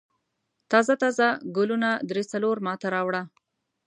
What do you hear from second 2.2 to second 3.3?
څلور ما ته راوړه.